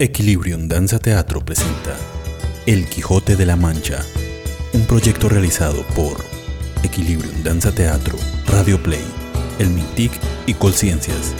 Equilibrium 0.00 0.68
Danza 0.68 1.00
Teatro 1.00 1.40
presenta 1.40 1.96
El 2.66 2.86
Quijote 2.86 3.34
de 3.34 3.44
la 3.44 3.56
Mancha, 3.56 3.98
un 4.72 4.86
proyecto 4.86 5.28
realizado 5.28 5.82
por 5.96 6.24
Equilibrium 6.84 7.42
Danza 7.42 7.74
Teatro, 7.74 8.16
Radio 8.46 8.80
Play, 8.80 9.04
El 9.58 9.70
Mintic 9.70 10.12
y 10.46 10.54
Colciencias. 10.54 11.34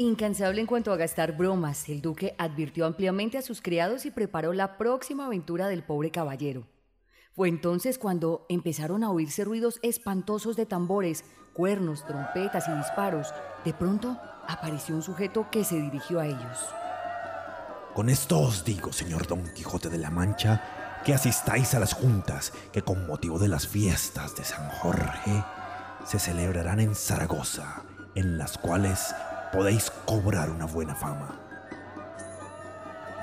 Incansable 0.00 0.62
en 0.62 0.66
cuanto 0.66 0.94
a 0.94 0.96
gastar 0.96 1.36
bromas, 1.36 1.86
el 1.90 2.00
duque 2.00 2.34
advirtió 2.38 2.86
ampliamente 2.86 3.36
a 3.36 3.42
sus 3.42 3.60
criados 3.60 4.06
y 4.06 4.10
preparó 4.10 4.54
la 4.54 4.78
próxima 4.78 5.26
aventura 5.26 5.68
del 5.68 5.82
pobre 5.82 6.10
caballero. 6.10 6.66
Fue 7.34 7.50
entonces 7.50 7.98
cuando 7.98 8.46
empezaron 8.48 9.04
a 9.04 9.10
oírse 9.10 9.44
ruidos 9.44 9.78
espantosos 9.82 10.56
de 10.56 10.64
tambores, 10.64 11.26
cuernos, 11.52 12.06
trompetas 12.06 12.66
y 12.66 12.72
disparos. 12.78 13.34
De 13.62 13.74
pronto 13.74 14.18
apareció 14.48 14.94
un 14.94 15.02
sujeto 15.02 15.48
que 15.52 15.64
se 15.64 15.78
dirigió 15.78 16.18
a 16.18 16.26
ellos. 16.26 16.58
Con 17.92 18.08
esto 18.08 18.38
os 18.38 18.64
digo, 18.64 18.94
señor 18.94 19.26
Don 19.26 19.52
Quijote 19.52 19.90
de 19.90 19.98
la 19.98 20.08
Mancha, 20.08 21.02
que 21.04 21.12
asistáis 21.12 21.74
a 21.74 21.78
las 21.78 21.92
juntas 21.92 22.54
que 22.72 22.80
con 22.80 23.06
motivo 23.06 23.38
de 23.38 23.48
las 23.48 23.68
fiestas 23.68 24.34
de 24.34 24.44
San 24.44 24.66
Jorge 24.70 25.44
se 26.06 26.18
celebrarán 26.18 26.80
en 26.80 26.94
Zaragoza, 26.94 27.82
en 28.14 28.38
las 28.38 28.56
cuales 28.56 29.14
podéis 29.52 29.90
cobrar 30.04 30.50
una 30.50 30.66
buena 30.66 30.94
fama. 30.94 31.40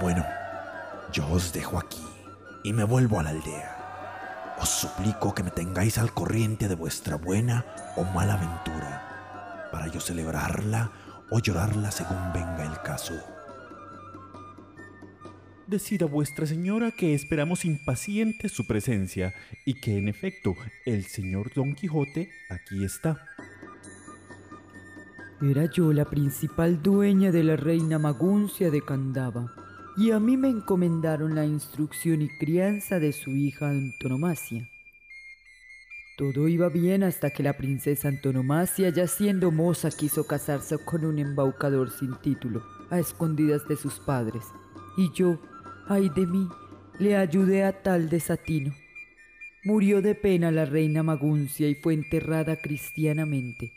Bueno, 0.02 0.26
yo 1.12 1.28
os 1.30 1.54
dejo 1.54 1.80
aquí 1.80 2.06
y 2.64 2.74
me 2.74 2.84
vuelvo 2.84 3.20
a 3.20 3.24
la 3.24 3.30
aldea. 3.32 4.56
Os 4.60 4.70
suplico 4.70 5.34
que 5.34 5.44
me 5.44 5.52
tengáis 5.52 5.98
al 5.98 6.14
corriente 6.14 6.68
de 6.68 6.76
vuestra 6.76 7.16
buena 7.16 7.66
o 7.96 8.04
mala 8.04 8.34
aventura, 8.34 9.70
para 9.72 9.88
yo 9.88 10.00
celebrarla 10.00 10.92
o 11.30 11.40
llorarla 11.40 11.92
según 11.92 12.34
venga 12.34 12.64
el 12.64 12.82
caso. 12.82 13.14
Decid 15.68 16.04
a 16.04 16.06
vuestra 16.06 16.46
señora 16.46 16.92
que 16.92 17.14
esperamos 17.14 17.66
impacientes 17.66 18.54
su 18.54 18.66
presencia 18.66 19.34
y 19.66 19.82
que 19.82 19.98
en 19.98 20.08
efecto 20.08 20.56
el 20.86 21.06
señor 21.06 21.54
Don 21.54 21.76
Quijote 21.76 22.30
aquí 22.50 22.86
está. 22.86 23.22
Era 25.40 25.66
yo 25.66 25.94
la 25.94 26.06
principal 26.06 26.82
dueña 26.82 27.32
de 27.32 27.44
la 27.44 27.56
reina 27.56 28.00
Maguncia 28.00 28.72
de 28.72 28.82
Candaba, 28.82 29.54
y 29.96 30.10
a 30.10 30.20
mí 30.20 30.36
me 30.36 30.50
encomendaron 30.50 31.36
la 31.36 31.46
instrucción 31.46 32.24
y 32.24 32.28
crianza 32.40 33.00
de 33.00 33.14
su 33.14 33.30
hija 33.30 33.70
Antonomasia. 33.70 34.68
Todo 36.18 36.48
iba 36.48 36.70
bien 36.70 37.04
hasta 37.04 37.30
que 37.30 37.44
la 37.44 37.54
princesa 37.54 38.08
Antonomasia, 38.08 38.90
ya 38.90 39.06
siendo 39.06 39.52
moza, 39.52 39.92
quiso 39.92 40.26
casarse 40.26 40.84
con 40.84 41.06
un 41.06 41.20
embaucador 41.20 41.92
sin 41.92 42.16
título, 42.16 42.64
a 42.90 42.98
escondidas 42.98 43.68
de 43.68 43.76
sus 43.76 44.00
padres, 44.00 44.44
y 44.98 45.12
yo, 45.14 45.40
ay 45.88 46.10
de 46.10 46.26
mí, 46.26 46.50
le 46.98 47.16
ayudé 47.16 47.64
a 47.64 47.84
tal 47.84 48.10
desatino. 48.10 48.74
Murió 49.64 50.02
de 50.02 50.16
pena 50.16 50.50
la 50.50 50.66
reina 50.66 51.04
Maguncia 51.04 51.70
y 51.70 51.76
fue 51.76 51.94
enterrada 51.94 52.56
cristianamente. 52.56 53.72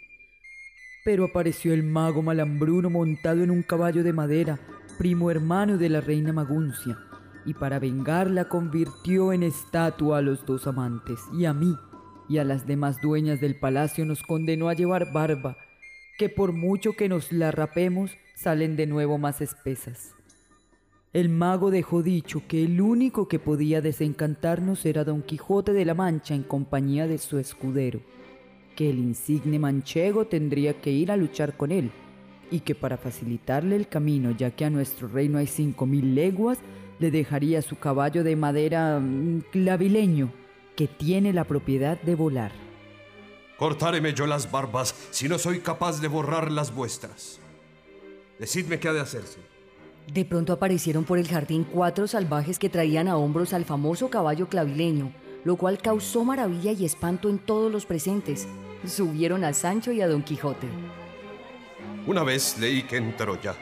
Pero 1.05 1.25
apareció 1.25 1.73
el 1.73 1.83
mago 1.83 2.23
Malambruno 2.23 2.91
montado 2.91 3.43
en 3.43 3.51
un 3.51 3.63
caballo 3.63 4.03
de 4.03 4.13
madera, 4.13 4.59
primo 4.99 5.31
hermano 5.31 5.79
de 5.79 5.89
la 5.89 6.01
reina 6.03 6.33
Maguncia, 6.33 6.99
y 7.47 7.55
para 7.55 7.79
vengarla 7.79 8.49
convirtió 8.49 9.33
en 9.33 9.43
estatua 9.43 10.19
a 10.19 10.23
los 10.23 10.45
dos 10.45 10.67
amantes, 10.67 11.21
y 11.33 11.47
a 11.47 11.55
mí, 11.55 11.75
y 12.29 12.37
a 12.37 12.45
las 12.45 12.67
demás 12.67 13.01
dueñas 13.01 13.41
del 13.41 13.59
palacio 13.59 14.05
nos 14.05 14.23
condenó 14.23 14.69
a 14.69 14.75
llevar 14.75 15.11
barba, 15.11 15.57
que 16.19 16.29
por 16.29 16.53
mucho 16.53 16.93
que 16.93 17.09
nos 17.09 17.33
la 17.33 17.51
rapemos, 17.51 18.11
salen 18.35 18.77
de 18.77 18.87
nuevo 18.87 19.17
más 19.17 19.41
espesas. 19.41 20.15
El 21.15 21.31
mago 21.31 21.71
dejó 21.71 22.03
dicho 22.03 22.43
que 22.47 22.63
el 22.63 22.81
único 22.81 23.27
que 23.27 23.39
podía 23.39 23.81
desencantarnos 23.81 24.85
era 24.85 25.03
Don 25.05 25.23
Quijote 25.23 25.73
de 25.73 25.85
la 25.85 25.95
Mancha 25.95 26.35
en 26.35 26.43
compañía 26.43 27.09
de 27.09 27.19
su 27.19 27.39
escudero 27.39 28.01
que 28.81 28.89
el 28.89 28.99
insigne 28.99 29.59
manchego 29.59 30.25
tendría 30.25 30.81
que 30.81 30.91
ir 30.91 31.13
a 31.13 31.17
luchar 31.19 31.55
con 31.55 31.71
él, 31.71 31.91
y 32.51 32.61
que 32.61 32.75
para 32.75 32.97
facilitarle 32.97 33.77
el 33.77 33.89
camino, 33.89 34.31
ya 34.31 34.53
que 34.53 34.65
a 34.65 34.71
nuestro 34.71 35.07
reino 35.07 35.37
hay 35.37 35.47
cinco 35.49 35.85
mil 35.85 36.15
leguas, 36.15 36.57
le 36.99 37.11
dejaría 37.11 37.61
su 37.61 37.79
caballo 37.79 38.25
de 38.25 38.37
madera 38.37 38.99
mm, 38.99 39.43
clavileño, 39.53 40.33
que 40.77 40.89
tiene 40.89 41.35
la 41.35 41.45
propiedad 41.45 42.01
de 42.01 42.15
volar. 42.15 42.53
Cortáreme 43.59 44.15
yo 44.15 44.27
las 44.27 44.51
barbas 44.51 44.95
si 45.11 45.29
no 45.29 45.39
soy 45.39 45.61
capaz 45.61 46.01
de 46.01 46.09
borrar 46.09 46.51
las 46.51 46.75
vuestras. 46.75 47.39
Decidme 48.39 48.81
qué 48.81 48.89
ha 48.89 48.95
de 48.95 49.01
hacerse. 49.01 49.41
De 50.11 50.25
pronto 50.25 50.55
aparecieron 50.55 51.05
por 51.05 51.19
el 51.19 51.29
jardín 51.29 51.67
cuatro 51.71 52.07
salvajes 52.07 52.59
que 52.59 52.71
traían 52.71 53.09
a 53.09 53.19
hombros 53.19 53.53
al 53.53 53.67
famoso 53.67 54.09
caballo 54.09 54.49
clavileño, 54.49 55.13
lo 55.45 55.57
cual 55.57 55.83
causó 55.83 56.25
maravilla 56.25 56.73
y 56.73 56.87
espanto 56.87 57.29
en 57.29 57.39
todos 57.39 57.71
los 57.71 57.85
presentes 57.85 58.49
subieron 58.87 59.45
a 59.45 59.53
Sancho 59.53 59.93
y 59.93 60.01
a 60.01 60.09
Don 60.09 60.23
Quijote. 60.23 60.67
Una 62.07 62.23
vez 62.23 62.59
leí 62.59 62.83
que 62.83 62.97
en 62.97 63.17
Troya 63.17 63.55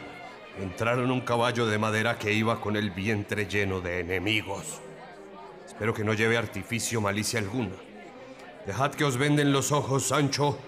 entraron 0.61 1.11
un 1.11 1.21
caballo 1.21 1.67
de 1.67 1.79
madera 1.79 2.19
que 2.19 2.33
iba 2.33 2.61
con 2.61 2.77
el 2.77 2.91
vientre 2.91 3.47
lleno 3.47 3.81
de 3.81 4.01
enemigos. 4.01 4.81
Espero 5.67 5.95
que 5.95 6.05
no 6.05 6.15
lleve 6.15 6.37
artificio 6.37 7.01
malicia 7.01 7.41
alguna. 7.41 7.75
Dejad 8.67 8.93
que 8.93 9.05
os 9.05 9.17
venden 9.17 9.53
los 9.53 9.73
ojos, 9.73 10.09
Sancho, 10.09 10.59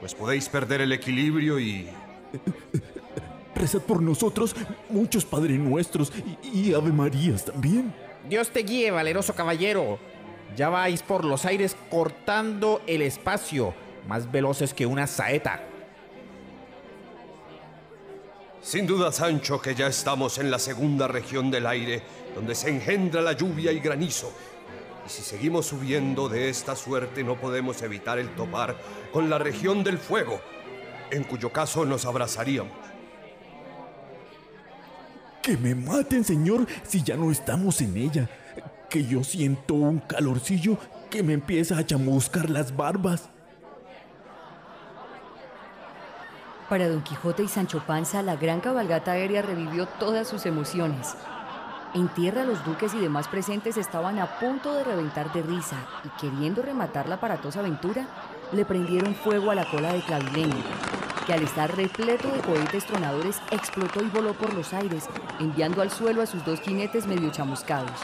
pues 0.00 0.14
podéis 0.14 0.48
perder 0.48 0.80
el 0.80 0.92
equilibrio 0.92 1.58
y... 1.58 1.88
Rezad 3.54 3.82
por 3.82 4.00
nosotros, 4.00 4.54
muchos 4.88 5.24
Padre 5.24 5.58
Nuestros 5.58 6.12
y, 6.42 6.70
y 6.70 6.74
Ave 6.74 6.92
Marías 6.92 7.44
también. 7.44 7.92
Dios 8.28 8.48
te 8.50 8.60
guíe, 8.60 8.90
valeroso 8.90 9.34
caballero. 9.34 9.98
Ya 10.56 10.68
vais 10.68 11.02
por 11.02 11.24
los 11.24 11.44
aires 11.44 11.76
cortando 11.90 12.80
el 12.86 13.02
espacio 13.02 13.74
más 14.10 14.28
veloces 14.28 14.74
que 14.74 14.86
una 14.86 15.06
saeta. 15.06 15.60
Sin 18.60 18.84
duda, 18.84 19.12
Sancho, 19.12 19.62
que 19.62 19.76
ya 19.76 19.86
estamos 19.86 20.38
en 20.38 20.50
la 20.50 20.58
segunda 20.58 21.06
región 21.06 21.48
del 21.48 21.64
aire, 21.64 22.02
donde 22.34 22.56
se 22.56 22.70
engendra 22.70 23.22
la 23.22 23.34
lluvia 23.34 23.70
y 23.70 23.78
granizo. 23.78 24.32
Y 25.06 25.08
si 25.08 25.22
seguimos 25.22 25.66
subiendo 25.66 26.28
de 26.28 26.48
esta 26.48 26.74
suerte, 26.74 27.22
no 27.22 27.36
podemos 27.36 27.82
evitar 27.82 28.18
el 28.18 28.34
topar 28.34 28.76
con 29.12 29.30
la 29.30 29.38
región 29.38 29.84
del 29.84 29.96
fuego, 29.96 30.40
en 31.12 31.22
cuyo 31.22 31.52
caso 31.52 31.86
nos 31.86 32.04
abrazaríamos. 32.04 32.72
Que 35.40 35.56
me 35.56 35.76
maten, 35.76 36.24
señor, 36.24 36.66
si 36.82 37.04
ya 37.04 37.14
no 37.14 37.30
estamos 37.30 37.80
en 37.80 37.96
ella. 37.96 38.28
Que 38.88 39.06
yo 39.06 39.22
siento 39.22 39.74
un 39.74 40.00
calorcillo 40.00 40.78
que 41.08 41.22
me 41.22 41.34
empieza 41.34 41.78
a 41.78 41.86
chamuscar 41.86 42.50
las 42.50 42.76
barbas. 42.76 43.30
Para 46.70 46.88
Don 46.88 47.02
Quijote 47.02 47.42
y 47.42 47.48
Sancho 47.48 47.82
Panza, 47.84 48.22
la 48.22 48.36
gran 48.36 48.60
cabalgata 48.60 49.10
aérea 49.10 49.42
revivió 49.42 49.86
todas 49.86 50.28
sus 50.28 50.46
emociones. 50.46 51.16
En 51.94 52.06
tierra 52.06 52.44
los 52.44 52.64
duques 52.64 52.94
y 52.94 53.00
demás 53.00 53.26
presentes 53.26 53.76
estaban 53.76 54.20
a 54.20 54.38
punto 54.38 54.72
de 54.74 54.84
reventar 54.84 55.32
de 55.32 55.42
risa 55.42 55.74
y 56.04 56.08
queriendo 56.20 56.62
rematar 56.62 57.08
la 57.08 57.16
aparatosa 57.16 57.58
aventura, 57.58 58.06
le 58.52 58.64
prendieron 58.64 59.16
fuego 59.16 59.50
a 59.50 59.56
la 59.56 59.68
cola 59.68 59.92
de 59.92 60.02
Clavileño, 60.02 60.62
que 61.26 61.32
al 61.32 61.42
estar 61.42 61.76
repleto 61.76 62.30
de 62.30 62.38
cohetes 62.38 62.86
tronadores 62.86 63.40
explotó 63.50 64.00
y 64.00 64.08
voló 64.08 64.34
por 64.34 64.54
los 64.54 64.72
aires, 64.72 65.08
enviando 65.40 65.82
al 65.82 65.90
suelo 65.90 66.22
a 66.22 66.26
sus 66.26 66.44
dos 66.44 66.60
jinetes 66.60 67.04
medio 67.04 67.32
chamuscados. 67.32 68.00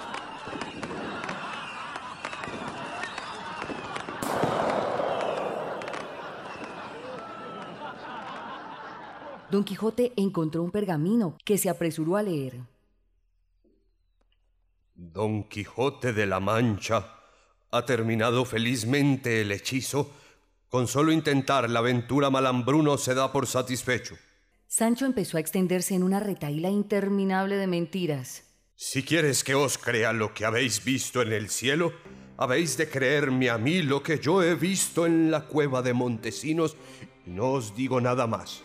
Don 9.50 9.62
Quijote 9.62 10.12
encontró 10.16 10.62
un 10.62 10.70
pergamino 10.72 11.36
que 11.44 11.56
se 11.56 11.68
apresuró 11.68 12.16
a 12.16 12.22
leer. 12.22 12.60
Don 14.94 15.44
Quijote 15.44 16.12
de 16.12 16.26
la 16.26 16.40
Mancha 16.40 17.12
ha 17.70 17.84
terminado 17.84 18.44
felizmente 18.44 19.42
el 19.42 19.52
hechizo. 19.52 20.10
Con 20.68 20.88
solo 20.88 21.12
intentar 21.12 21.70
la 21.70 21.78
aventura 21.78 22.28
Malambruno 22.28 22.98
se 22.98 23.14
da 23.14 23.30
por 23.30 23.46
satisfecho. 23.46 24.16
Sancho 24.66 25.06
empezó 25.06 25.36
a 25.36 25.40
extenderse 25.40 25.94
en 25.94 26.02
una 26.02 26.18
retaíla 26.18 26.70
interminable 26.70 27.56
de 27.56 27.68
mentiras. 27.68 28.42
Si 28.74 29.04
quieres 29.04 29.44
que 29.44 29.54
os 29.54 29.78
crea 29.78 30.12
lo 30.12 30.34
que 30.34 30.44
habéis 30.44 30.84
visto 30.84 31.22
en 31.22 31.32
el 31.32 31.50
cielo, 31.50 31.92
habéis 32.36 32.76
de 32.76 32.88
creerme 32.88 33.48
a 33.48 33.58
mí 33.58 33.82
lo 33.82 34.02
que 34.02 34.18
yo 34.18 34.42
he 34.42 34.54
visto 34.56 35.06
en 35.06 35.30
la 35.30 35.46
cueva 35.46 35.82
de 35.82 35.94
Montesinos 35.94 36.76
y 37.26 37.30
no 37.30 37.52
os 37.52 37.76
digo 37.76 38.00
nada 38.00 38.26
más. 38.26 38.64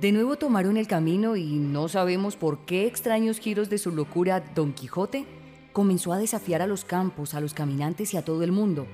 De 0.00 0.12
nuevo 0.12 0.36
tomaron 0.36 0.76
el 0.76 0.86
camino 0.86 1.36
y 1.36 1.44
no 1.54 1.88
sabemos 1.88 2.36
por 2.36 2.58
qué 2.66 2.86
extraños 2.86 3.38
giros 3.38 3.70
de 3.70 3.78
su 3.78 3.92
locura 3.92 4.40
Don 4.54 4.72
Quijote 4.72 5.24
comenzó 5.72 6.12
a 6.12 6.18
desafiar 6.18 6.62
a 6.62 6.66
los 6.66 6.84
campos, 6.84 7.34
a 7.34 7.40
los 7.40 7.54
caminantes 7.54 8.12
y 8.12 8.16
a 8.16 8.24
todo 8.24 8.42
el 8.42 8.52
mundo. 8.52 8.86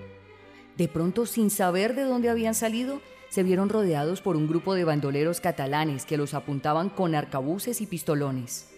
De 0.76 0.88
pronto, 0.88 1.26
sin 1.26 1.50
saber 1.50 1.94
de 1.94 2.02
dónde 2.02 2.28
habían 2.28 2.54
salido, 2.54 3.00
se 3.28 3.42
vieron 3.42 3.68
rodeados 3.68 4.20
por 4.20 4.36
un 4.36 4.46
grupo 4.46 4.74
de 4.74 4.84
bandoleros 4.84 5.40
catalanes 5.40 6.04
que 6.04 6.16
los 6.16 6.34
apuntaban 6.34 6.90
con 6.90 7.14
arcabuces 7.14 7.80
y 7.80 7.86
pistolones. 7.86 8.70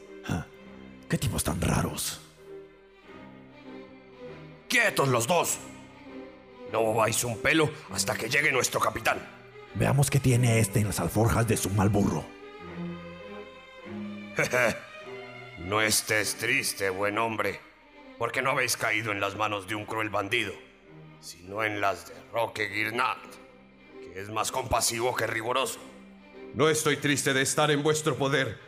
¿Qué 1.08 1.18
tipos 1.18 1.44
tan 1.44 1.60
raros? 1.60 2.20
¡Quietos 4.68 5.08
los 5.08 5.26
dos! 5.26 5.58
No 6.72 6.82
mováis 6.82 7.22
un 7.24 7.38
pelo 7.38 7.70
hasta 7.90 8.14
que 8.14 8.28
llegue 8.30 8.50
nuestro 8.50 8.80
capitán. 8.80 9.41
Veamos 9.74 10.10
qué 10.10 10.20
tiene 10.20 10.58
este 10.58 10.80
en 10.80 10.86
las 10.86 11.00
alforjas 11.00 11.48
de 11.48 11.56
su 11.56 11.70
mal 11.70 11.88
burro. 11.88 12.24
no 15.58 15.80
estés 15.80 16.36
triste, 16.36 16.90
buen 16.90 17.18
hombre, 17.18 17.60
porque 18.18 18.42
no 18.42 18.50
habéis 18.50 18.76
caído 18.76 19.12
en 19.12 19.20
las 19.20 19.36
manos 19.36 19.66
de 19.66 19.74
un 19.74 19.86
cruel 19.86 20.10
bandido, 20.10 20.52
sino 21.20 21.64
en 21.64 21.80
las 21.80 22.08
de 22.08 22.14
Roque 22.32 22.68
Guirnard, 22.68 23.18
que 24.00 24.20
es 24.20 24.28
más 24.28 24.52
compasivo 24.52 25.14
que 25.14 25.26
riguroso. 25.26 25.80
No 26.54 26.68
estoy 26.68 26.98
triste 26.98 27.32
de 27.32 27.40
estar 27.42 27.70
en 27.70 27.82
vuestro 27.82 28.16
poder, 28.16 28.58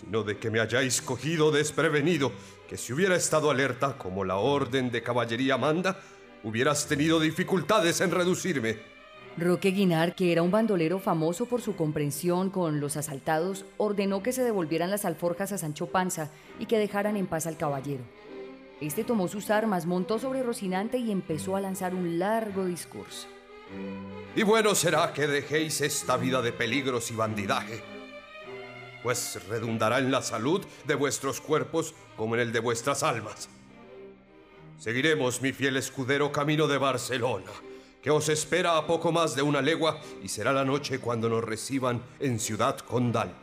sino 0.00 0.24
de 0.24 0.38
que 0.38 0.50
me 0.50 0.58
hayáis 0.58 1.00
cogido 1.00 1.52
desprevenido, 1.52 2.32
que 2.68 2.76
si 2.76 2.92
hubiera 2.92 3.14
estado 3.14 3.50
alerta 3.50 3.96
como 3.96 4.24
la 4.24 4.36
orden 4.36 4.90
de 4.90 5.02
caballería 5.02 5.56
manda, 5.56 6.00
hubieras 6.42 6.86
tenido 6.88 7.20
dificultades 7.20 8.00
en 8.00 8.10
reducirme. 8.10 8.99
Roque 9.36 9.70
Guinar, 9.70 10.14
que 10.14 10.32
era 10.32 10.42
un 10.42 10.50
bandolero 10.50 10.98
famoso 10.98 11.46
por 11.46 11.62
su 11.62 11.76
comprensión 11.76 12.50
con 12.50 12.80
los 12.80 12.96
asaltados, 12.96 13.64
ordenó 13.76 14.22
que 14.22 14.32
se 14.32 14.42
devolvieran 14.42 14.90
las 14.90 15.04
alforjas 15.04 15.52
a 15.52 15.58
Sancho 15.58 15.86
Panza 15.86 16.30
y 16.58 16.66
que 16.66 16.78
dejaran 16.78 17.16
en 17.16 17.26
paz 17.26 17.46
al 17.46 17.56
caballero. 17.56 18.02
Este 18.80 19.04
tomó 19.04 19.28
sus 19.28 19.50
armas, 19.50 19.86
montó 19.86 20.18
sobre 20.18 20.42
Rocinante 20.42 20.98
y 20.98 21.10
empezó 21.10 21.54
a 21.54 21.60
lanzar 21.60 21.94
un 21.94 22.18
largo 22.18 22.64
discurso. 22.64 23.28
Y 24.34 24.42
bueno 24.42 24.74
será 24.74 25.12
que 25.12 25.26
dejéis 25.26 25.80
esta 25.80 26.16
vida 26.16 26.42
de 26.42 26.52
peligros 26.52 27.10
y 27.10 27.14
bandidaje, 27.14 27.82
pues 29.02 29.40
redundará 29.48 29.98
en 29.98 30.10
la 30.10 30.22
salud 30.22 30.64
de 30.86 30.94
vuestros 30.94 31.40
cuerpos 31.40 31.94
como 32.16 32.34
en 32.34 32.40
el 32.42 32.52
de 32.52 32.60
vuestras 32.60 33.02
almas. 33.02 33.48
Seguiremos, 34.78 35.42
mi 35.42 35.52
fiel 35.52 35.76
escudero, 35.76 36.32
camino 36.32 36.66
de 36.66 36.78
Barcelona, 36.78 37.50
que 38.02 38.10
os 38.10 38.28
espera 38.28 38.76
a 38.76 38.86
poco 38.86 39.12
más 39.12 39.34
de 39.34 39.42
una 39.42 39.60
legua 39.60 40.00
y 40.22 40.28
será 40.28 40.52
la 40.52 40.64
noche 40.64 40.98
cuando 40.98 41.28
nos 41.28 41.44
reciban 41.44 42.02
en 42.18 42.38
Ciudad 42.38 42.78
Condal. 42.78 43.34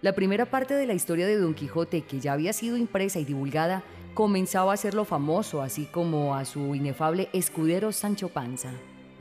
La 0.00 0.14
primera 0.14 0.46
parte 0.46 0.74
de 0.74 0.86
la 0.86 0.92
historia 0.92 1.26
de 1.26 1.38
Don 1.38 1.54
Quijote, 1.54 2.02
que 2.02 2.20
ya 2.20 2.34
había 2.34 2.52
sido 2.52 2.76
impresa 2.76 3.18
y 3.18 3.24
divulgada, 3.24 3.82
comenzaba 4.12 4.70
a 4.70 4.74
hacerlo 4.74 5.04
famoso, 5.04 5.62
así 5.62 5.86
como 5.86 6.34
a 6.34 6.44
su 6.44 6.74
inefable 6.74 7.30
escudero 7.32 7.90
Sancho 7.90 8.28
Panza. 8.28 8.70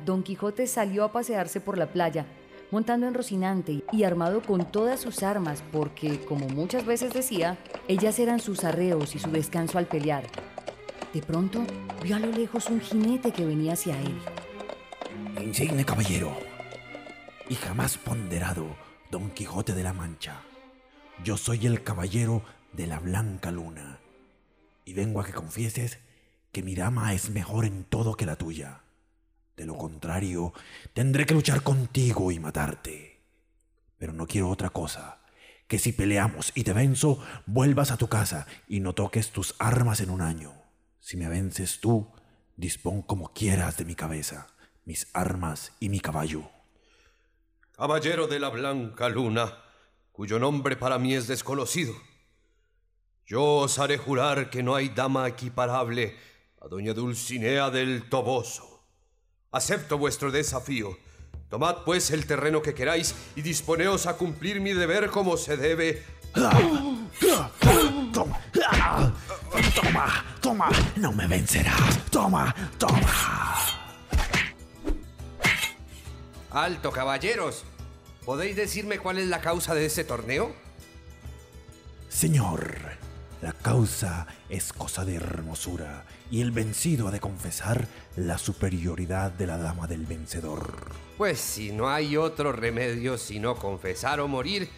Don 0.05 0.23
Quijote 0.23 0.67
salió 0.67 1.05
a 1.05 1.11
pasearse 1.11 1.61
por 1.61 1.77
la 1.77 1.87
playa 1.87 2.25
montando 2.73 3.07
en 3.07 3.13
Rocinante 3.13 3.83
y 3.91 4.03
armado 4.03 4.41
con 4.41 4.65
todas 4.65 4.99
sus 4.99 5.21
armas, 5.21 5.63
porque, 5.71 6.19
como 6.25 6.47
muchas 6.49 6.87
veces 6.87 7.13
decía, 7.13 7.55
ellas 7.87 8.17
eran 8.17 8.39
sus 8.39 8.63
arreos 8.63 9.13
y 9.13 9.19
su 9.19 9.29
descanso 9.29 9.77
al 9.77 9.85
pelear. 9.85 10.23
De 11.13 11.21
pronto, 11.21 11.63
vio 12.01 12.15
a 12.15 12.19
lo 12.19 12.31
lejos 12.31 12.69
un 12.69 12.81
jinete 12.81 13.31
que 13.31 13.45
venía 13.45 13.73
hacia 13.73 14.01
él. 14.01 14.19
Insigne 15.39 15.85
caballero 15.85 16.35
y 17.47 17.53
jamás 17.53 17.99
ponderado 17.99 18.75
Don 19.11 19.29
Quijote 19.29 19.75
de 19.75 19.83
la 19.83 19.93
Mancha. 19.93 20.41
Yo 21.23 21.37
soy 21.37 21.67
el 21.67 21.83
caballero 21.83 22.43
de 22.71 22.87
la 22.87 22.99
Blanca 22.99 23.51
Luna 23.51 23.99
y 24.85 24.93
vengo 24.93 25.21
a 25.21 25.25
que 25.25 25.33
confieses 25.33 25.99
que 26.51 26.63
mi 26.63 26.73
dama 26.73 27.13
es 27.13 27.29
mejor 27.29 27.65
en 27.65 27.83
todo 27.83 28.15
que 28.15 28.25
la 28.25 28.35
tuya. 28.35 28.81
De 29.55 29.67
lo 29.67 29.77
contrario, 29.77 30.51
tendré 30.93 31.27
que 31.27 31.35
luchar 31.35 31.61
contigo 31.61 32.31
y 32.31 32.39
matarte. 32.39 33.21
Pero 33.99 34.13
no 34.13 34.25
quiero 34.25 34.49
otra 34.49 34.71
cosa, 34.71 35.19
que 35.67 35.77
si 35.77 35.91
peleamos 35.91 36.51
y 36.55 36.63
te 36.63 36.73
venzo, 36.73 37.23
vuelvas 37.45 37.91
a 37.91 37.97
tu 37.97 38.07
casa 38.07 38.47
y 38.67 38.79
no 38.79 38.93
toques 38.93 39.29
tus 39.29 39.53
armas 39.59 40.01
en 40.01 40.09
un 40.09 40.21
año. 40.21 40.62
Si 41.03 41.17
me 41.17 41.27
vences 41.27 41.81
tú, 41.81 42.07
dispón 42.55 43.01
como 43.01 43.33
quieras 43.33 43.75
de 43.75 43.83
mi 43.83 43.93
cabeza, 43.93 44.47
mis 44.85 45.09
armas 45.11 45.73
y 45.81 45.89
mi 45.89 45.99
caballo. 45.99 46.49
Caballero 47.73 48.27
de 48.27 48.39
la 48.39 48.47
Blanca 48.47 49.09
Luna, 49.09 49.53
cuyo 50.13 50.39
nombre 50.39 50.77
para 50.77 50.97
mí 50.99 51.13
es 51.13 51.27
desconocido. 51.27 51.93
Yo 53.25 53.43
os 53.43 53.79
haré 53.79 53.97
jurar 53.97 54.49
que 54.49 54.63
no 54.63 54.75
hay 54.75 54.87
dama 54.87 55.27
equiparable 55.27 56.15
a 56.61 56.69
doña 56.69 56.93
Dulcinea 56.93 57.69
del 57.69 58.07
Toboso 58.07 58.85
Acepto 59.51 59.97
vuestro 59.97 60.31
desafío. 60.31 60.97
Tomad 61.49 61.83
pues 61.83 62.11
el 62.11 62.25
terreno 62.25 62.61
que 62.61 62.73
queráis 62.73 63.13
y 63.35 63.41
disponeos 63.41 64.07
a 64.07 64.15
cumplir 64.15 64.61
mi 64.61 64.71
deber 64.71 65.09
como 65.09 65.35
se 65.35 65.57
debe. 65.57 66.01
Toma, 69.53 70.25
toma, 70.41 70.69
no 70.95 71.11
me 71.11 71.27
vencerás. 71.27 71.99
Toma, 72.09 72.53
toma. 72.79 73.07
Alto, 76.49 76.91
caballeros. 76.91 77.63
¿Podéis 78.25 78.55
decirme 78.55 78.97
cuál 78.97 79.19
es 79.19 79.27
la 79.27 79.41
causa 79.41 79.75
de 79.75 79.85
ese 79.85 80.05
torneo? 80.05 80.55
Señor, 82.09 82.79
la 83.43 83.51
causa 83.51 84.25
es 84.49 84.73
cosa 84.73 85.05
de 85.05 85.15
hermosura 85.15 86.05
y 86.31 86.41
el 86.41 86.51
vencido 86.51 87.07
ha 87.09 87.11
de 87.11 87.19
confesar 87.19 87.87
la 88.15 88.39
superioridad 88.39 89.31
de 89.31 89.45
la 89.45 89.57
dama 89.57 89.85
del 89.85 90.07
vencedor. 90.07 90.93
Pues 91.17 91.39
si 91.39 91.71
no 91.71 91.89
hay 91.89 92.17
otro 92.17 92.53
remedio 92.53 93.19
sino 93.19 93.55
confesar 93.55 94.19
o 94.19 94.27
morir, 94.27 94.69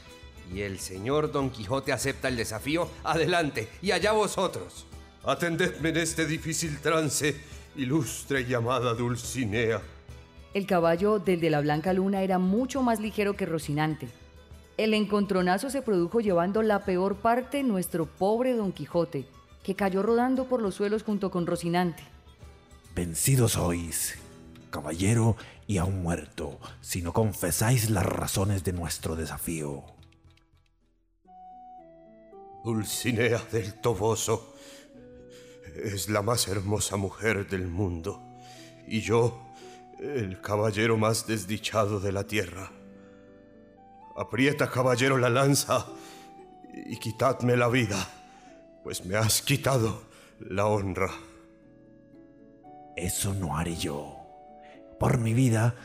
y 0.53 0.61
el 0.61 0.79
señor 0.79 1.31
Don 1.31 1.49
Quijote 1.49 1.91
acepta 1.91 2.27
el 2.27 2.37
desafío, 2.37 2.89
adelante, 3.03 3.69
y 3.81 3.91
allá 3.91 4.11
vosotros. 4.11 4.85
Atendedme 5.23 5.89
en 5.89 5.97
este 5.97 6.25
difícil 6.25 6.79
trance, 6.79 7.35
ilustre 7.75 8.45
llamada 8.45 8.93
Dulcinea. 8.93 9.81
El 10.53 10.65
caballo 10.65 11.19
del 11.19 11.41
de 11.41 11.49
la 11.49 11.61
Blanca 11.61 11.93
Luna 11.93 12.21
era 12.21 12.39
mucho 12.39 12.81
más 12.81 12.99
ligero 12.99 13.35
que 13.35 13.45
Rocinante 13.45 14.07
el 14.77 14.93
encontronazo 14.93 15.69
se 15.69 15.81
produjo 15.81 16.19
llevando 16.19 16.61
la 16.61 16.83
peor 16.83 17.15
parte 17.15 17.63
nuestro 17.63 18.05
pobre 18.05 18.55
Don 18.55 18.73
Quijote, 18.73 19.25
que 19.63 19.75
cayó 19.75 20.03
rodando 20.03 20.45
por 20.45 20.61
los 20.61 20.75
suelos 20.75 21.03
junto 21.03 21.31
con 21.31 21.47
Rocinante. 21.47 22.03
Vencidos 22.93 23.53
sois, 23.53 24.17
caballero 24.69 25.37
y 25.65 25.77
aún 25.77 26.03
muerto, 26.03 26.59
si 26.81 27.01
no 27.01 27.13
confesáis 27.13 27.89
las 27.89 28.05
razones 28.05 28.65
de 28.65 28.73
nuestro 28.73 29.15
desafío. 29.15 29.94
Dulcinea 32.65 33.43
del 33.51 33.75
Toboso 33.75 34.55
es 35.83 36.09
la 36.09 36.23
más 36.23 36.47
hermosa 36.47 36.97
mujer 36.97 37.47
del 37.47 37.67
mundo, 37.67 38.19
y 38.87 39.01
yo, 39.01 39.39
el 39.99 40.41
caballero 40.41 40.97
más 40.97 41.27
desdichado 41.27 41.99
de 41.99 42.11
la 42.11 42.23
tierra. 42.23 42.71
Aprieta, 44.15 44.71
caballero, 44.71 45.19
la 45.19 45.29
lanza 45.29 45.85
y 46.73 46.97
quitadme 46.97 47.55
la 47.55 47.67
vida, 47.67 48.09
pues 48.83 49.05
me 49.05 49.15
has 49.15 49.43
quitado 49.43 50.01
la 50.39 50.65
honra. 50.65 51.11
Eso 52.95 53.35
no 53.35 53.55
haré 53.55 53.75
yo. 53.75 54.17
Por 54.99 55.19
mi 55.19 55.35
vida, 55.35 55.75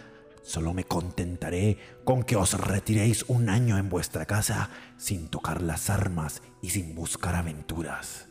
solo 0.43 0.73
me 0.73 0.85
contentaré 0.85 1.79
con 2.05 2.23
que 2.23 2.37
os 2.37 2.55
retiréis 2.55 3.25
un 3.29 3.49
año 3.49 3.79
en 3.79 3.89
vuestra 3.89 4.27
casa 4.27 4.71
sin 4.97 5.29
tocar 5.29 5.63
las 5.63 5.91
armas 5.91 6.43
y 6.63 6.71
sin 6.71 6.95
buscar 6.95 7.35
aventuras. 7.35 8.29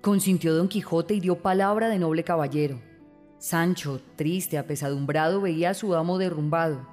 Consintió 0.00 0.54
don 0.54 0.68
Quijote 0.68 1.14
y 1.14 1.20
dio 1.20 1.40
palabra 1.40 1.88
de 1.88 1.98
noble 1.98 2.24
caballero. 2.24 2.78
Sancho, 3.38 4.02
triste, 4.16 4.58
apesadumbrado, 4.58 5.40
veía 5.40 5.70
a 5.70 5.74
su 5.74 5.94
amo 5.94 6.18
derrumbado. 6.18 6.86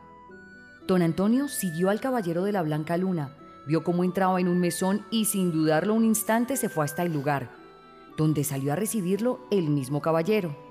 Don 0.88 1.02
Antonio 1.02 1.50
siguió 1.50 1.90
al 1.90 2.00
caballero 2.00 2.44
de 2.44 2.54
la 2.54 2.62
Blanca 2.62 2.96
Luna, 2.96 3.36
vio 3.68 3.84
cómo 3.84 4.04
entraba 4.04 4.40
en 4.40 4.48
un 4.48 4.60
mesón 4.60 5.06
y 5.12 5.26
sin 5.26 5.52
dudarlo 5.52 5.94
un 5.94 6.06
instante 6.06 6.56
se 6.56 6.70
fue 6.70 6.86
hasta 6.86 7.04
el 7.04 7.12
lugar, 7.12 7.52
donde 8.18 8.44
salió 8.44 8.74
a 8.74 8.78
recibirlo 8.78 9.46
el 9.52 9.70
mismo 9.70 10.02
caballero. 10.02 10.71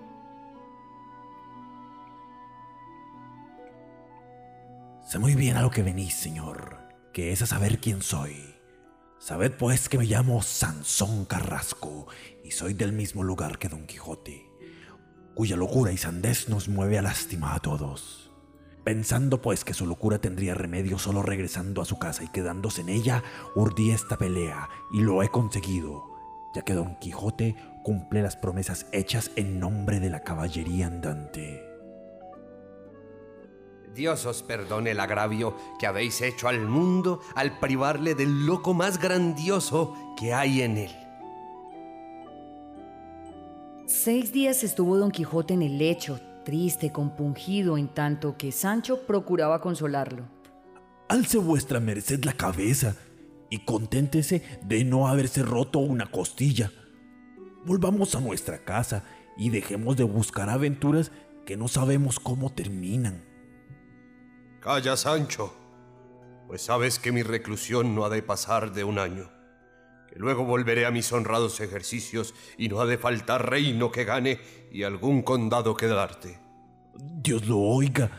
Sé 5.10 5.18
muy 5.18 5.34
bien 5.34 5.56
a 5.56 5.62
lo 5.62 5.72
que 5.72 5.82
venís, 5.82 6.14
señor, 6.14 6.78
que 7.12 7.32
es 7.32 7.42
a 7.42 7.46
saber 7.46 7.80
quién 7.80 8.00
soy. 8.00 8.54
Sabed 9.18 9.50
pues 9.56 9.88
que 9.88 9.98
me 9.98 10.04
llamo 10.04 10.40
Sansón 10.40 11.24
Carrasco 11.24 12.06
y 12.44 12.52
soy 12.52 12.74
del 12.74 12.92
mismo 12.92 13.24
lugar 13.24 13.58
que 13.58 13.68
Don 13.68 13.88
Quijote 13.88 14.46
cuya 15.34 15.56
locura 15.56 15.90
y 15.90 15.96
sandez 15.96 16.48
nos 16.48 16.68
mueve 16.68 16.96
a 16.96 17.02
lástima 17.02 17.56
a 17.56 17.58
todos. 17.58 18.30
Pensando 18.84 19.42
pues 19.42 19.64
que 19.64 19.74
su 19.74 19.84
locura 19.84 20.20
tendría 20.20 20.54
remedio 20.54 20.96
solo 20.96 21.22
regresando 21.22 21.82
a 21.82 21.86
su 21.86 21.98
casa 21.98 22.22
y 22.22 22.28
quedándose 22.28 22.82
en 22.82 22.90
ella, 22.90 23.24
urdí 23.56 23.90
esta 23.90 24.16
pelea 24.16 24.68
y 24.92 25.00
lo 25.00 25.24
he 25.24 25.28
conseguido, 25.28 26.04
ya 26.54 26.62
que 26.62 26.74
Don 26.74 26.94
Quijote 27.00 27.56
cumple 27.82 28.22
las 28.22 28.36
promesas 28.36 28.86
hechas 28.92 29.32
en 29.34 29.58
nombre 29.58 29.98
de 29.98 30.10
la 30.10 30.22
caballería 30.22 30.86
andante. 30.86 31.69
Dios 33.94 34.24
os 34.24 34.42
perdone 34.42 34.92
el 34.92 35.00
agravio 35.00 35.56
que 35.78 35.86
habéis 35.86 36.20
hecho 36.20 36.48
al 36.48 36.60
mundo 36.60 37.20
al 37.34 37.58
privarle 37.58 38.14
del 38.14 38.46
loco 38.46 38.72
más 38.72 39.00
grandioso 39.00 39.96
que 40.18 40.32
hay 40.32 40.62
en 40.62 40.78
él. 40.78 40.96
Seis 43.86 44.32
días 44.32 44.62
estuvo 44.62 44.96
don 44.96 45.10
Quijote 45.10 45.54
en 45.54 45.62
el 45.62 45.78
lecho, 45.78 46.20
triste, 46.44 46.92
compungido, 46.92 47.76
en 47.76 47.88
tanto 47.88 48.36
que 48.36 48.52
Sancho 48.52 49.04
procuraba 49.06 49.60
consolarlo. 49.60 50.24
Alce 51.08 51.38
vuestra 51.38 51.80
merced 51.80 52.24
la 52.24 52.34
cabeza 52.34 52.94
y 53.50 53.64
conténtese 53.64 54.42
de 54.62 54.84
no 54.84 55.08
haberse 55.08 55.42
roto 55.42 55.80
una 55.80 56.08
costilla. 56.08 56.70
Volvamos 57.66 58.14
a 58.14 58.20
nuestra 58.20 58.64
casa 58.64 59.02
y 59.36 59.50
dejemos 59.50 59.96
de 59.96 60.04
buscar 60.04 60.48
aventuras 60.48 61.10
que 61.44 61.56
no 61.56 61.66
sabemos 61.66 62.20
cómo 62.20 62.52
terminan. 62.52 63.29
Calla, 64.60 64.94
Sancho, 64.94 65.54
pues 66.46 66.60
sabes 66.60 66.98
que 66.98 67.12
mi 67.12 67.22
reclusión 67.22 67.94
no 67.94 68.04
ha 68.04 68.10
de 68.10 68.22
pasar 68.22 68.74
de 68.74 68.84
un 68.84 68.98
año, 68.98 69.30
que 70.06 70.18
luego 70.18 70.44
volveré 70.44 70.84
a 70.84 70.90
mis 70.90 71.10
honrados 71.14 71.60
ejercicios 71.60 72.34
y 72.58 72.68
no 72.68 72.82
ha 72.82 72.86
de 72.86 72.98
faltar 72.98 73.48
reino 73.48 73.90
que 73.90 74.04
gane 74.04 74.38
y 74.70 74.82
algún 74.82 75.22
condado 75.22 75.74
que 75.74 75.86
darte. 75.86 76.38
Dios 76.94 77.46
lo 77.46 77.58
oiga, 77.58 78.10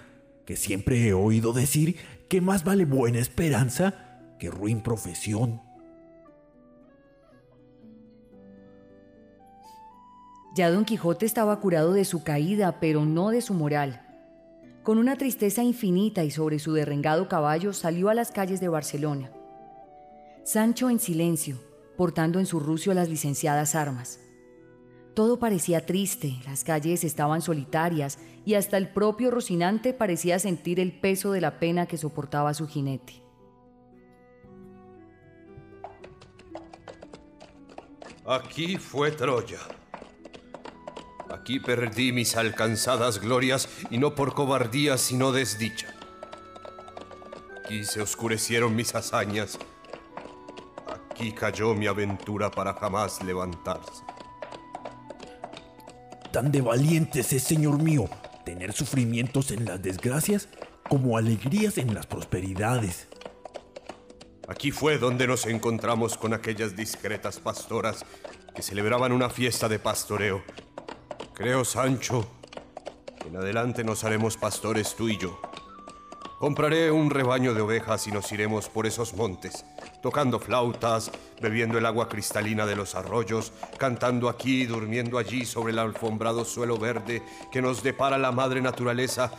que 0.44 0.56
siempre 0.56 1.08
he 1.08 1.14
oído 1.14 1.54
decir 1.54 1.98
que 2.28 2.42
más 2.42 2.64
vale 2.64 2.86
buena 2.86 3.20
esperanza 3.20 4.36
que 4.40 4.50
ruin 4.50 4.82
profesión. 4.82 5.62
Ya 10.56 10.72
don 10.72 10.86
Quijote 10.86 11.28
estaba 11.28 11.60
curado 11.60 11.94
de 11.94 12.04
su 12.04 12.24
caída, 12.24 12.80
pero 12.80 13.06
no 13.06 13.30
de 13.30 13.42
su 13.42 13.54
moral. 13.54 14.11
Con 14.84 14.98
una 14.98 15.16
tristeza 15.16 15.62
infinita 15.62 16.24
y 16.24 16.32
sobre 16.32 16.58
su 16.58 16.74
derrengado 16.74 17.28
caballo 17.28 17.72
salió 17.72 18.10
a 18.10 18.16
las 18.16 18.32
calles 18.32 18.60
de 18.60 18.68
Barcelona. 18.68 19.32
Sancho 20.44 20.90
en 20.90 21.00
silencio, 21.00 21.60
portando 21.98 22.40
en 22.40 22.48
su 22.48 22.60
rucio 22.60 22.92
las 22.96 23.08
licenciadas 23.08 23.76
armas. 23.76 24.20
Todo 25.14 25.38
parecía 25.38 25.86
triste, 25.86 26.40
las 26.46 26.64
calles 26.64 27.04
estaban 27.04 27.44
solitarias 27.44 28.18
y 28.44 28.56
hasta 28.56 28.78
el 28.78 28.90
propio 28.90 29.30
Rocinante 29.30 29.94
parecía 29.94 30.40
sentir 30.40 30.80
el 30.80 31.00
peso 31.00 31.32
de 31.32 31.42
la 31.42 31.60
pena 31.60 31.86
que 31.86 31.98
soportaba 31.98 32.54
su 32.56 32.68
jinete. 32.68 33.22
Aquí 38.26 38.78
fue 38.78 39.12
Troya. 39.12 39.60
Aquí 41.34 41.60
perdí 41.60 42.12
mis 42.12 42.36
alcanzadas 42.36 43.20
glorias 43.20 43.70
y 43.90 43.98
no 43.98 44.16
por 44.16 44.34
cobardía 44.34 44.98
sino 44.98 45.32
desdicha. 45.32 45.88
Aquí 47.64 47.86
se 47.86 48.02
oscurecieron 48.02 48.76
mis 48.76 48.94
hazañas. 48.96 49.58
Aquí 51.10 51.32
cayó 51.32 51.74
mi 51.74 51.88
aventura 51.88 52.52
para 52.52 52.74
jamás 52.74 53.24
levantarse. 53.24 54.04
Tan 56.32 56.52
de 56.52 56.62
valientes 56.62 57.32
es, 57.34 57.44
Señor 57.44 57.82
mío, 57.82 58.10
tener 58.46 58.74
sufrimientos 58.74 59.52
en 59.52 59.66
las 59.66 59.82
desgracias 59.82 60.50
como 60.90 61.18
alegrías 61.18 61.78
en 61.78 61.94
las 61.94 62.08
prosperidades. 62.08 63.08
Aquí 64.48 64.72
fue 64.72 64.98
donde 64.98 65.28
nos 65.28 65.46
encontramos 65.46 66.18
con 66.18 66.34
aquellas 66.34 66.76
discretas 66.76 67.40
pastoras 67.40 68.06
que 68.54 68.62
celebraban 68.62 69.14
una 69.14 69.30
fiesta 69.30 69.70
de 69.70 69.80
pastoreo. 69.80 70.44
Creo, 71.42 71.66
Sancho, 71.66 72.28
que 73.20 73.30
en 73.30 73.36
adelante 73.36 73.84
nos 73.84 74.04
haremos 74.04 74.38
pastores 74.38 74.96
tú 74.96 75.10
y 75.10 75.18
yo. 75.18 75.42
Compraré 76.38 76.92
un 76.92 77.10
rebaño 77.10 77.56
de 77.56 77.62
ovejas 77.62 78.06
y 78.06 78.12
nos 78.12 78.32
iremos 78.32 78.70
por 78.70 78.86
esos 78.86 79.16
montes, 79.16 79.66
tocando 80.04 80.40
flautas, 80.40 81.10
bebiendo 81.42 81.80
el 81.80 81.88
agua 81.88 82.08
cristalina 82.10 82.68
de 82.68 82.76
los 82.76 82.94
arroyos, 82.94 83.54
cantando 83.80 84.30
aquí, 84.30 84.68
durmiendo 84.68 85.18
allí 85.18 85.44
sobre 85.48 85.74
el 85.74 85.80
alfombrado 85.80 86.46
suelo 86.46 86.78
verde 86.78 87.24
que 87.52 87.64
nos 87.64 87.82
depara 87.82 88.20
la 88.20 88.32
madre 88.32 88.62
naturaleza. 88.62 89.32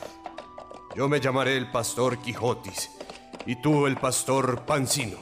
Yo 0.97 1.09
me 1.09 1.21
llamaré 1.21 1.57
el 1.57 1.71
pastor 1.71 2.19
Quijotis 2.19 2.91
y 3.47 3.63
tú 3.63 3.87
el 3.87 3.97
pastor 3.97 4.63
Pancino. 4.63 5.19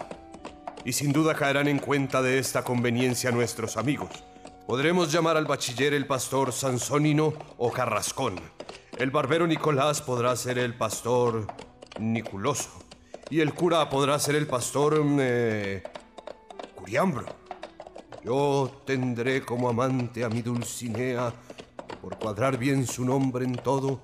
Y 0.86 0.94
sin 0.94 1.12
duda 1.12 1.34
caerán 1.34 1.68
en 1.68 1.78
cuenta 1.78 2.22
de 2.22 2.38
esta 2.38 2.64
conveniencia 2.64 3.30
nuestros 3.32 3.76
amigos. 3.76 4.29
Podremos 4.70 5.10
llamar 5.10 5.36
al 5.36 5.46
bachiller 5.46 5.94
el 5.94 6.06
pastor 6.06 6.52
Sansónino 6.52 7.32
o 7.58 7.72
Carrascón. 7.72 8.36
El 8.96 9.10
barbero 9.10 9.44
Nicolás 9.44 10.00
podrá 10.00 10.36
ser 10.36 10.58
el 10.58 10.74
pastor 10.74 11.48
Niculoso. 11.98 12.70
Y 13.30 13.40
el 13.40 13.52
cura 13.52 13.90
podrá 13.90 14.16
ser 14.20 14.36
el 14.36 14.46
pastor 14.46 15.04
eh, 15.18 15.82
Curiambro. 16.76 17.26
Yo 18.24 18.82
tendré 18.86 19.42
como 19.42 19.68
amante 19.68 20.22
a 20.22 20.28
mi 20.28 20.40
Dulcinea, 20.40 21.34
por 22.00 22.16
cuadrar 22.16 22.56
bien 22.56 22.86
su 22.86 23.04
nombre 23.04 23.46
en 23.46 23.56
todo, 23.56 24.02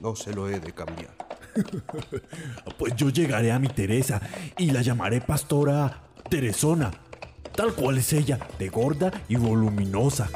no 0.00 0.14
se 0.14 0.32
lo 0.32 0.48
he 0.48 0.60
de 0.60 0.72
cambiar. 0.72 1.16
Pues 2.78 2.94
yo 2.94 3.10
llegaré 3.10 3.50
a 3.50 3.58
mi 3.58 3.66
Teresa 3.66 4.22
y 4.58 4.70
la 4.70 4.80
llamaré 4.80 5.20
pastora 5.20 6.04
Teresona, 6.30 6.92
tal 7.54 7.74
cual 7.74 7.98
es 7.98 8.12
ella, 8.12 8.38
de 8.58 8.68
gorda 8.68 9.12
y 9.28 9.36
voluminosa. 9.36 10.28